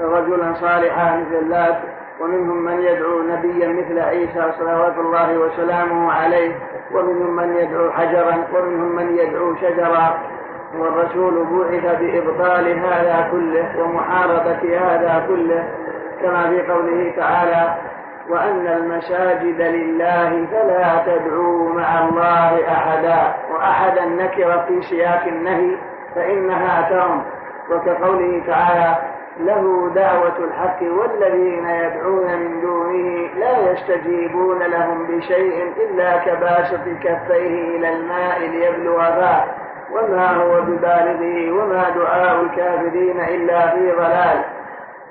[0.00, 1.76] رجلا صالحا مثل اللات
[2.20, 6.56] ومنهم من يدعو نبيا مثل عيسى صلوات الله وسلامه عليه
[6.94, 10.18] ومنهم من يدعو حجرا ومنهم من يدعو شجرا.
[10.78, 15.68] والرسول بعث بإبطال هذا كله ومحاربة هذا كله
[16.22, 17.74] كما في قوله تعالى
[18.28, 25.76] وأن المساجد لله فلا تدعوا مع الله أحدا وأحدا نكر في سياق النهي
[26.14, 27.22] فإنها ترم.
[27.70, 28.96] وكقوله تعالى
[29.40, 37.88] له دعوة الحق والذين يدعون من دونه لا يستجيبون لهم بشيء إلا كباسط كفيه إلى
[37.92, 39.44] الماء ليبلغ فاه.
[39.92, 44.44] وما هو ببالغه وما دعاء الكافرين إلا في ضلال.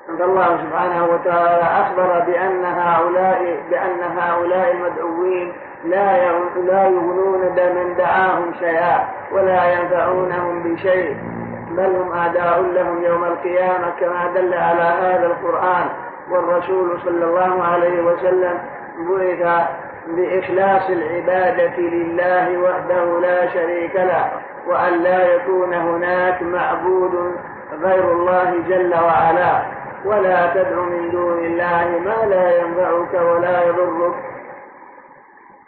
[0.08, 5.52] فالله سبحانه وتعالى أخبر بأن هؤلاء بأن هؤلاء المدعوين
[5.84, 6.16] لا
[6.66, 11.16] لا يغنون من دعاهم شيئا ولا ينفعونهم بشيء.
[11.70, 15.86] بل هم أعداء لهم يوم القيامة كما دل على هذا القرآن.
[16.30, 18.58] والرسول صلى الله عليه وسلم
[18.98, 19.68] بعث
[20.06, 24.30] بإخلاص العبادة لله وحده لا شريك له
[24.66, 27.34] وأن لا يكون هناك معبود
[27.82, 29.75] غير الله جل وعلا.
[30.06, 34.14] ولا تدع من دون الله ما لا ينفعك ولا يضرك.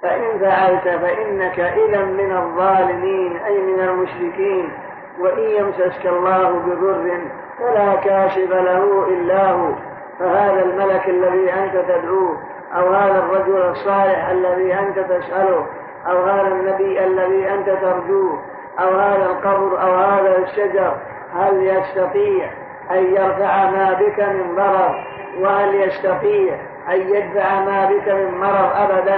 [0.03, 4.73] فإن فعلت فإنك إذا من الظالمين أي من المشركين.
[5.21, 7.21] وإن يمسسك الله بضر
[7.59, 9.73] فلا كاشف له إلا هو.
[10.19, 12.39] فهذا الملك الذي أنت تدعوه
[12.75, 15.67] أو هذا الرجل الصالح الذي أنت تسأله
[16.07, 18.43] أو هذا النبي الذي أنت ترجوه
[18.79, 20.97] أو هذا القبر أو هذا الشجر
[21.35, 22.51] هل يستطيع
[22.91, 25.05] أن يرفع ما بك من ضرر
[25.41, 26.55] وهل يستطيع
[26.89, 29.17] أن يدفع ما بك من مرض أبدا.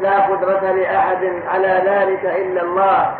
[0.00, 3.14] لا قدرة لأحد على ذلك إلا الله.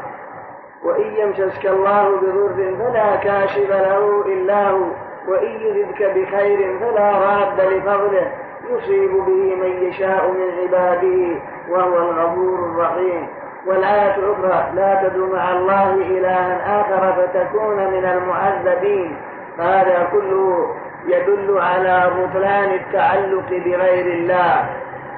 [0.85, 4.85] وإن يمسسك الله بضر فلا كاشف له إلا هو.
[5.29, 8.33] وإن يردك بخير فلا راد لفضله.
[8.71, 13.27] يصيب به من يشاء من عباده وهو الغفور الرحيم.
[13.67, 19.17] والآية الأخرى لا تدعو مع الله إلها آخر فتكون من المعذبين.
[19.59, 20.75] هذا كله
[21.07, 24.67] يدل على بطلان التعلق بغير الله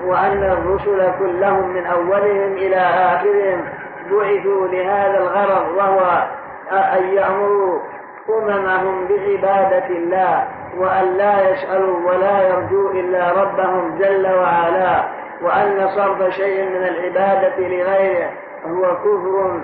[0.06, 3.64] وأن الرسل كلهم من أولهم إلى آخرهم
[4.10, 6.26] بعثوا لهذا الغرض وهو
[6.72, 7.78] أن يأمروا
[8.30, 15.04] أممهم بعبادة الله وأن لا يسألوا ولا يرجوا إلا ربهم جل وعلا
[15.42, 18.30] وأن صرف شيء من العبادة لغيره
[18.66, 19.60] هو كفر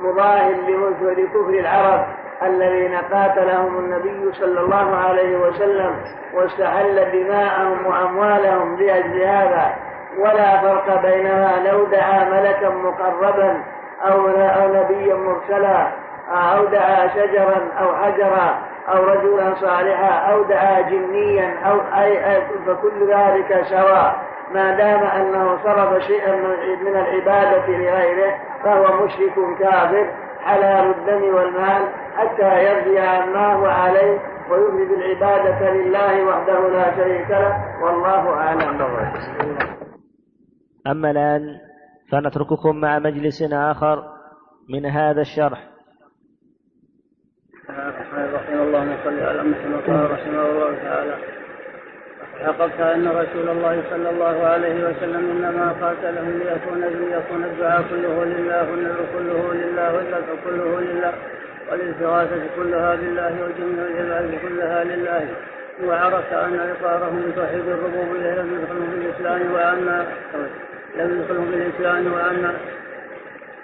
[0.00, 0.56] مضاهل
[1.02, 2.04] لكفر العرب.
[2.42, 5.96] الذين قاتلهم النبي صلى الله عليه وسلم
[6.34, 9.74] واستحل دماءهم وأموالهم لأجل هذا.
[10.18, 13.62] ولا فرق بينها لو دعا ملكا مقربا
[14.04, 15.88] أو أو نبيا مرسلا
[16.30, 23.64] أو دعا شجرا أو حجرا أو رجلا صالحا أو دعا جنيا أو أي فكل ذلك
[23.64, 24.16] سواء.
[24.54, 26.36] ما دام أنه صرف شيئا
[26.82, 30.06] من العبادة لغيره فهو مشرك كافر
[30.44, 31.82] حلال الدم والمال.
[32.18, 32.44] حتى
[33.00, 34.18] عما هو عليه
[34.50, 37.82] ويفرد العبادة لله وحده لا شريك له.
[37.82, 38.80] والله أعلم.
[40.86, 41.42] أما الآن
[42.12, 44.02] فنترككم مع مجلس آخر
[44.68, 45.68] من هذا الشرح.
[47.68, 51.14] الرحمن الرحيم اللهم صل على محمد قال رحمه الله تعالى
[52.44, 58.70] حققت أن رسول الله صلى الله عليه وسلم إنما قاتلهم ليكون ليكون الدعاء كله لله
[58.70, 61.12] والنذر كله لله والذبح كله لله.
[61.70, 65.28] والاستغاثه كلها بالله وجميع العباد كلها لله.
[65.84, 70.06] وعرفت أن اقرارهم بتوحيد الربوبية لم يدخلوا بالإسلام وأن
[70.96, 72.54] لم يدخلوا بالإسلام وأن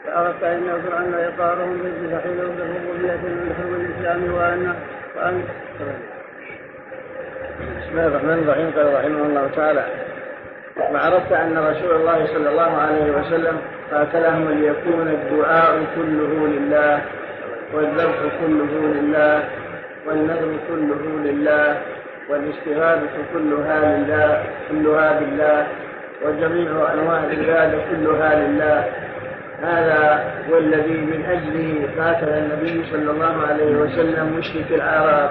[0.05, 0.69] فأردت أن
[0.99, 4.75] أن إقرارهم بالتوحيد وبالربوبية لم يدخلوا بالإسلام وأن
[5.17, 5.45] وأن
[7.79, 8.71] بسم الله الرحمن الرحيم.
[8.77, 9.85] قال رحمه الله تعالى
[10.77, 13.59] وعرفت أن رسول الله صلى الله عليه وسلم
[13.93, 17.01] قاتلهم ليكون الدعاء كله لله
[17.75, 19.45] والذبح كله لله
[20.07, 21.77] والنذر كله لله
[22.31, 25.67] والاستغاثة كلها لله كلها بالله
[26.25, 28.85] وجميع أنواع العبادة كلها لله.
[29.63, 35.31] هذا هو الذي من أجله قاتل النبي صلى الله عليه وسلم مشرك العرب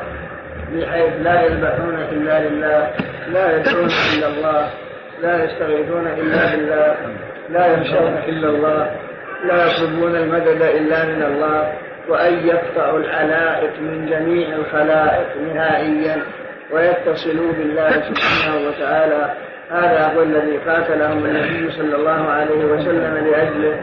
[0.74, 2.90] بحيث لا يذبحون إلا لله
[3.34, 4.70] لا يدعون إلا الله
[5.22, 6.96] لا يستغيثون إلا بالله
[7.50, 8.92] لا يخشون إلا الله
[9.48, 11.74] لا يطلبون المدد إلا من الله.
[12.10, 16.22] وأن يقطعوا العلائق من جميع الخلائق نهائيا
[16.72, 19.34] ويتصلوا بالله سبحانه وتعالى.
[19.72, 23.80] هذا هو الذي قاتلهم النبي صلى الله عليه وسلم لأجله.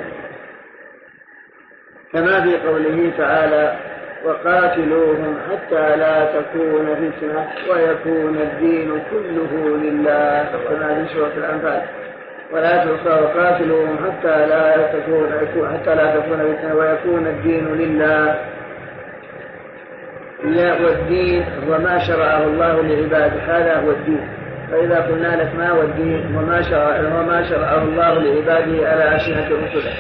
[2.12, 3.76] كما في قوله تعالى
[4.24, 10.50] وقاتلوهم حتى لا تكون فتنة ويكون الدين كله لله.
[10.68, 11.82] كما في سورة الأنفال.
[12.52, 15.28] ولا وقاتلوهم حتى لا تكون
[15.74, 18.34] حتى لا تكون فتنة ويكون الدين لله.
[20.84, 23.40] والدين هو ما شرعه الله لعباده.
[23.48, 24.28] هذا هو الدين.
[24.70, 29.92] فإذا قلنا لك ما هو الدين وما شرع وما شرعه الله لعباده على ألسنة رسله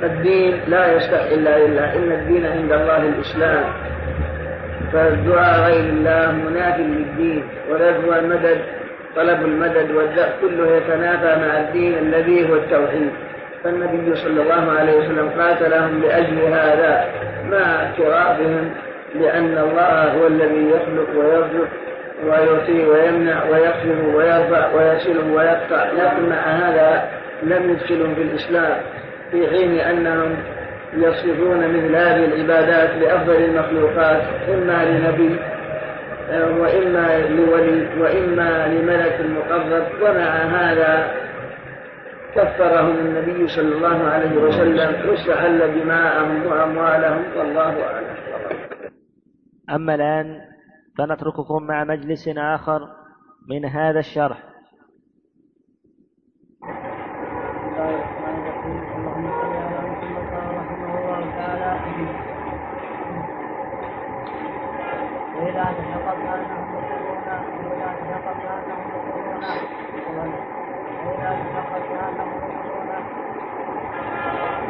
[0.00, 1.96] فالدين لا يصلح إلا لله.
[1.96, 3.64] إن الدين عند الله الإسلام.
[4.92, 7.44] فالدعاء غير الله مناف للدين.
[7.70, 8.58] ولذو المدد
[9.16, 13.10] طلب المدد والدأ كله يتنافى مع الدين الذي هو التوحيد.
[13.64, 17.04] فالنبي صلى الله عليه وسلم قاتلهم لأجل هذا
[17.50, 18.70] مع اعترافهم
[19.20, 21.68] لأن الله هو الذي يخلق ويرزق
[22.24, 25.84] ويعطي ويمنع ويغفر ويرفع ويصل ويقطع.
[25.84, 27.08] لكن مع هذا
[27.42, 28.76] لم يدخلهم في الإسلام
[29.30, 30.36] في حين أنهم
[30.96, 34.22] يصرفون مثل هذه العبادات لأفضل المخلوقات.
[34.48, 35.36] إما لنبي
[36.30, 41.10] وإما لولي وإما لملك مقرب ومع هذا
[42.34, 48.06] كفرهم النبي صلى الله عليه وسلم واستحل دماءهم وأموالهم والله أعلم.
[49.70, 50.40] أما الآن
[50.98, 52.80] فنترككم مع مجلس آخر
[53.48, 54.42] من هذا الشرح.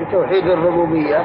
[0.00, 1.18] بتوحيد الربوبية.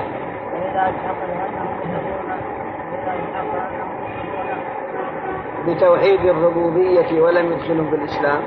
[5.67, 8.41] بتوحيد الربوبية ولم يدخلهم في الإسلام.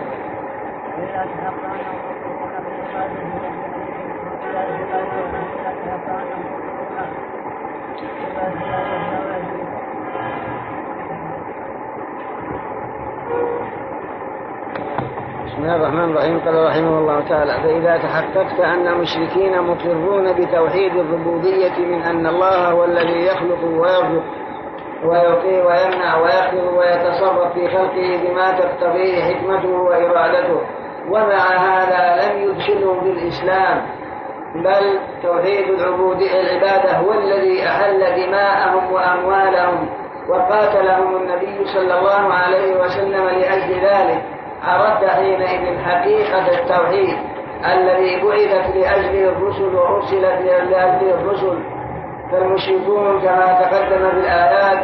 [15.55, 16.41] بسم الله الرحمن الرحيم.
[16.41, 22.85] قال رحمه الله تعالى فإذا تحققت أن المشركين مقرون بتوحيد الربوبية من أن الله هو
[22.85, 24.25] الذي يخلق ويرزق
[25.05, 30.61] ويعطي ويمنع ويخلق ويتصرف في خلقه بما تقتضيه حكمته وإرادته.
[31.11, 33.83] ومع هذا لم يدخلهم بالإسلام
[34.55, 39.89] بل توحيد العبودية العبادة هو الذي أحل دماءهم وأموالهم
[40.29, 44.34] وقاتلهم النبي صلى الله عليه وسلم لأجل ذلك.
[44.65, 47.17] عرفت حينئذ حقيقة التوحيد
[47.65, 51.59] الذي بعثت لأجله الرسل وأرسلت لأجله الرسل.
[52.33, 54.79] فالمشركون كما تقدم في الآيات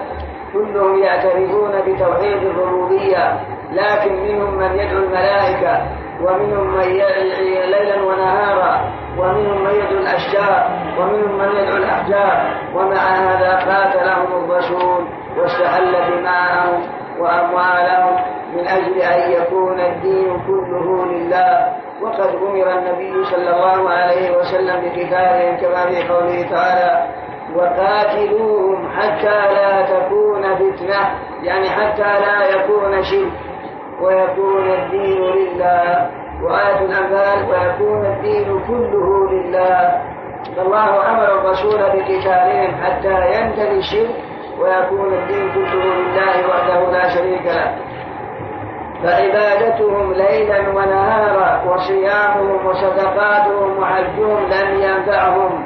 [0.52, 3.40] كلهم يعترفون بتوحيد الربوبية
[3.72, 5.82] لكن منهم من يدعو الملائكة
[6.22, 12.60] ومنهم من يدعي ليلا ونهارا ومنهم من يدعو الأشجار ومنهم من يدعو الأحجار.
[12.74, 15.04] ومع هذا قاتلهم الرسول
[15.38, 16.99] واستحل دماءهم.
[17.20, 18.16] وأموالهم
[18.56, 21.72] من أجل أن يكون الدين كله لله.
[22.02, 27.06] وقد أمر النبي صلى الله عليه وسلم بقتالهم كما في قوله تعالى
[27.56, 31.18] وقاتلوهم حتى لا تكون فتنة.
[31.42, 33.32] يعني حتى لا يكون شرك.
[34.02, 36.10] ويكون الدين لله.
[36.42, 40.02] وآية الأنفال ويكون الدين كله لله.
[40.56, 44.29] فالله أمر الرسول بقتالهم حتى ينتهي الشرك.
[44.60, 47.74] ويكون الدين كله لله وحده لا شريك له.
[49.02, 55.64] فعبادتهم ليلا ونهارا وصيامهم وصدقاتهم وحجهم لم ينفعهم.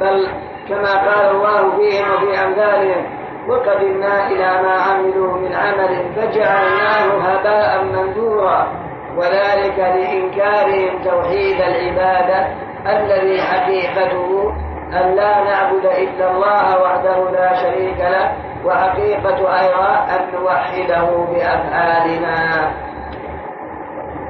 [0.00, 0.28] بل
[0.68, 3.06] كما قال الله فيهم وفي أمثالهم
[3.48, 8.84] وقدمنا إلى ما عملوا من عمل فجعلناه هباء منثورا.
[9.16, 12.46] وذلك لإنكارهم توحيد العبادة
[12.86, 14.52] الذي حقيقته
[15.00, 18.32] أن لا نعبد إلا الله وحده لا شريك له
[18.64, 22.70] وحقيقة أيضا أن نوحده بأفعالنا.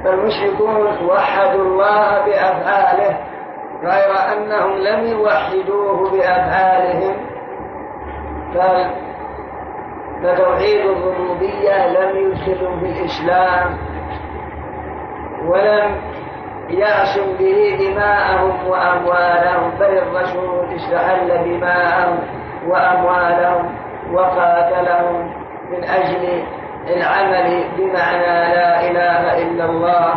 [0.03, 0.75] فالمشركون
[1.09, 3.17] وحدوا الله بأفعاله
[3.83, 7.15] غير أنهم لم يوحدوه بأفعالهم.
[10.23, 13.77] فتوحيد الربوبية لم يدخلهم بالإسلام
[15.47, 16.01] ولم
[16.69, 22.19] يعصم به دماءهم وأموالهم بل الرسول استحل دماءهم
[22.67, 23.75] وأموالهم
[24.13, 25.31] وقاتلهم
[25.71, 26.43] من أجل
[26.87, 30.13] العمل بمعنى لا إله إلا الله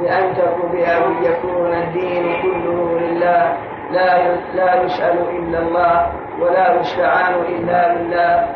[0.00, 0.32] بأن
[0.72, 3.56] بأن يكون الدين كله لله
[3.90, 8.48] لا لا يسأل إلا الله ولا يستعان إلا بالله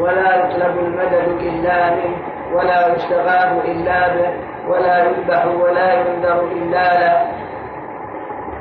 [0.00, 2.16] ولا يطلب المدد إلا منه
[2.54, 4.49] ولا يستغاث إلا به.
[4.70, 7.16] ولا يذبح ولا ينذر إلا له.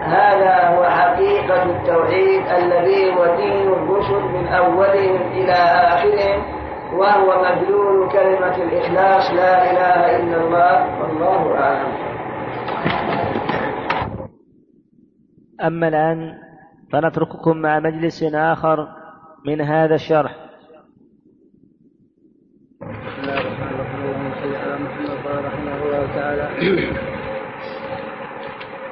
[0.01, 5.53] هذا هو حقيقة التوحيد الذي هو دين الرسل من أولهم إلى
[5.87, 6.39] آخرهم
[6.99, 11.91] وهو مدلول كلمة الإخلاص لا إله إلا الله والله أعلم.
[15.63, 16.37] أما الآن
[16.91, 18.87] فنترككم مع مجلس آخر
[19.45, 20.31] من هذا الشرح
[22.79, 26.48] بسم الله الرحمن الرحيم اللهم صل على محمد قال رحمه الله تعالى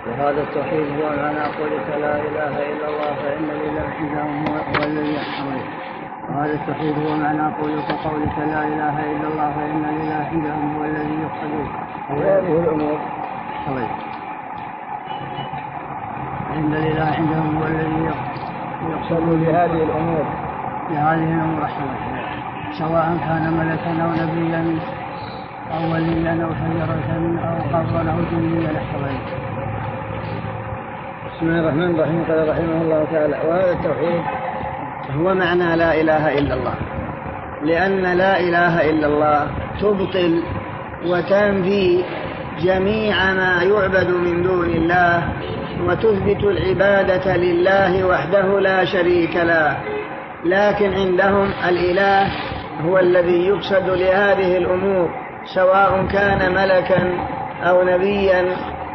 [0.07, 5.61] وهذا التوحيد هو معنى قولك لا إله إلا الله فإن الاله عندهم هو الذي يحتوي
[6.29, 11.15] وهذا التوحيد هو معنى قولك قولك لا إله إلا الله فإن الاله عندهم هو الذي
[11.21, 11.53] يقصد.
[12.09, 12.99] هذه الأمور.
[13.67, 13.89] طيب.
[16.55, 18.11] عند الاله عندهم هو الذي
[18.91, 20.25] يقصد بهذه الأمور.
[20.89, 21.63] بهذه الأمور.
[21.63, 21.87] احسن
[22.79, 24.79] سواء كان ملكا أو نبيا.
[25.71, 27.07] أو وليا أو شجره
[27.43, 28.71] أو قبرا أو جنيا
[31.27, 32.23] بسم الله الرحمن الرحيم.
[32.23, 34.21] قال رحمه الله تعالى وهذا التوحيد
[35.19, 36.75] هو معنى لا إله إلا الله.
[37.63, 39.47] لأن لا إله إلا الله
[39.81, 40.43] تبطل
[41.05, 42.03] وتنفي
[42.61, 45.23] جميع ما يعبد من دون الله
[45.87, 49.77] وتثبت العبادة لله وحده لا شريك له.
[50.45, 52.27] لكن عندهم الإله
[52.85, 57.13] هو الذي يقصد لهذه الأمور سواء كان ملكا
[57.63, 58.45] أو نبيا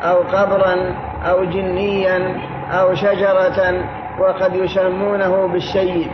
[0.03, 0.94] أو قبرا
[1.30, 2.40] أو جنيا
[2.72, 3.84] أو شجرة
[4.20, 6.11] وقد يسمونه بالسيد.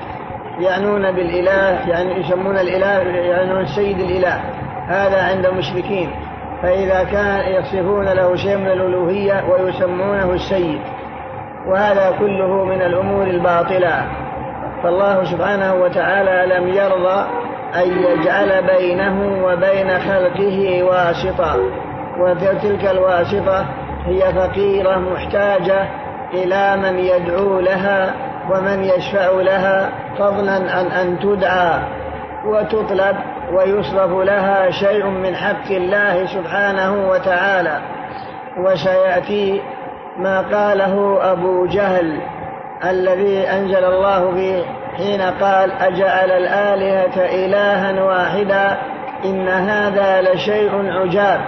[0.61, 4.41] يعنون بالإله يعني يسمون الإله يعنون السيد الإله.
[4.87, 6.11] هذا عند المشركين.
[6.63, 10.81] فإذا كان يصفون له شيء من الألوهية ويسمونه السيد.
[11.67, 14.07] وهذا كله من الأمور الباطلة.
[14.83, 17.27] فالله سبحانه وتعالى لم يرضى
[17.75, 21.57] أن يجعل بينه وبين خلقه واسطة.
[22.21, 23.67] وتلك الواسطة
[24.07, 25.89] هي فقيرة محتاجة
[26.35, 28.15] إلى من يدعو لها
[28.51, 31.81] ومن يشفع لها فضلا عن أن تدعى.
[32.47, 33.17] وتطلب
[33.53, 37.81] ويصرف لها شيء من حق الله سبحانه وتعالى.
[38.59, 39.61] وسيأتي
[40.19, 42.21] ما قاله أبو جهل
[42.85, 44.65] الذي أنزل الله به
[44.97, 48.79] حين قال أجعل الآلهة إلها واحدا
[49.25, 51.41] إن هذا لشيء عجاب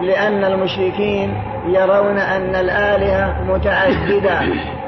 [0.00, 1.34] لأن المشركين
[1.66, 4.40] يرون أن الآلهة متعددة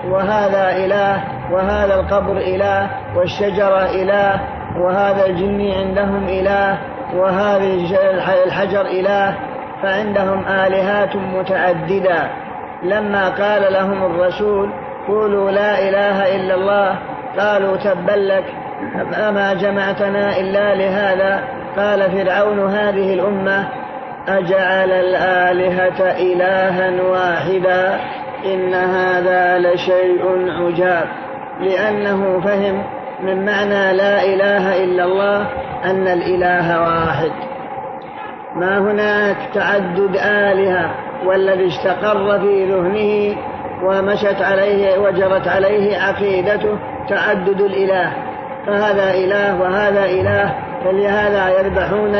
[0.09, 1.23] وهذا إله
[1.53, 4.41] وهذا القبر إله والشجرة إله
[4.79, 6.79] وهذا الجن عندهم إله
[7.17, 7.65] وهذا
[8.45, 9.35] الحجر إله
[9.83, 12.31] فعندهم آلهات متعددة.
[12.83, 14.71] لما قال لهم الرسول
[15.09, 16.99] قولوا لا إله إلا الله.
[17.39, 18.45] قالوا تبا لك.
[19.29, 21.41] أما جمعتنا إلا لهذا؟
[21.77, 23.69] قال فرعون هذه الأمة
[24.29, 28.01] أجعل الآلهة إلها واحدا؟
[28.45, 31.09] إن هذا لشيء عجاب.
[31.61, 32.85] لأنه فهم
[33.23, 35.47] من معنى لا إله إلا الله
[35.85, 37.33] أن الإله واحد.
[38.57, 40.91] ما هناك تعدد آلهة
[41.27, 43.37] والذي استقر في ذهنه
[43.85, 46.79] ومشت عليه وجرت عليه عقيدته
[47.09, 48.13] تعدد الإله.
[48.67, 50.55] فهذا إله وهذا إله
[50.85, 52.13] فلهذا يذبحون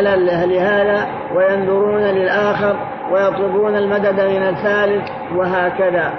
[0.47, 2.77] لهذا وينظرون للآخر
[3.13, 6.11] ويطلبون المدد من الثالث وهكذا.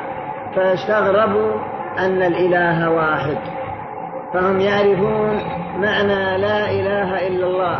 [0.55, 1.51] فاستغربوا
[1.99, 3.37] أن الإله واحد.
[4.33, 5.39] فهم يعرفون
[5.77, 7.79] معنى لا إله إلا الله.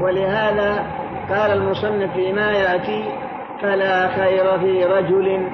[0.00, 0.84] ولهذا
[1.30, 3.04] قال المصنف فيما يأتي
[3.62, 5.48] فلا خير في رجل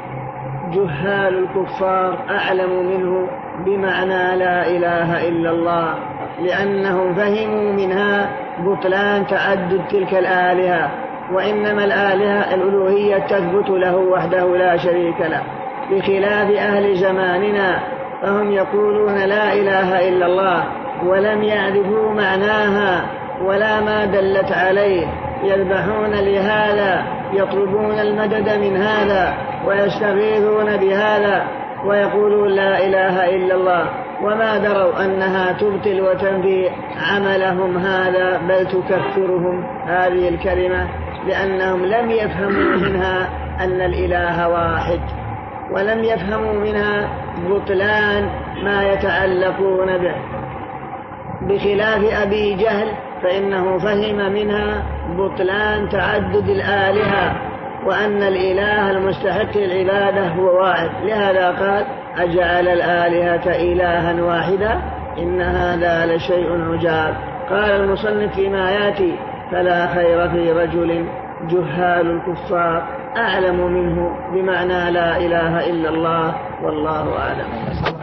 [0.73, 3.29] جهال الكفار أعلم منه
[3.65, 5.95] بمعنى لا إله إلا الله
[6.41, 10.91] لأنهم فهموا منها بطلان تعدد تلك الآلهة
[11.33, 15.43] وإنما الآلهة الألوهية تثبت له وحده لا شريك له
[15.91, 17.79] بخلاف أهل زماننا
[18.23, 20.65] فهم يقولون لا إله إلا الله
[21.07, 23.03] ولم يعرفوا معناها
[23.45, 25.07] ولا ما دلت عليه.
[25.43, 29.35] يذبحون لهذا يطلبون المدد من هذا
[29.67, 31.47] ويستغيثون بهذا
[31.87, 33.87] ويقولون لا إله إلا الله.
[34.23, 36.71] وما دروا أنها تبطل وتنفي
[37.13, 39.65] عملهم هذا بل تكفرهم.
[39.87, 40.89] هذه الكلمة
[41.27, 43.29] لأنهم لم يفهموا منها
[43.61, 45.01] أن الإله واحد
[45.73, 47.09] ولم يفهموا منها
[47.49, 48.31] بطلان
[48.65, 50.15] ما يتعلقون به.
[51.43, 52.89] بخلاف أبي جهل
[53.23, 54.83] فإنه فهم منها
[55.17, 57.37] بطلان تعدد الآلهة
[57.87, 60.91] وأن الإله المستحق للعبادة هو واحد.
[61.05, 61.85] لهذا قال
[62.17, 64.81] أجعل الآلهة إلها واحدا
[65.19, 67.15] إن هذا لشيء عجاب.
[67.51, 69.19] قال المصنف فيما يأتي
[69.51, 71.07] فلا خير في رجل
[71.51, 72.83] جهال الكفار.
[73.17, 78.00] أعلم منه بمعنى لا إله إلا الله والله أعلم.